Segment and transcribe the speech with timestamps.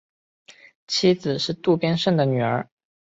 [0.87, 2.67] 妻子是渡边胜的女儿。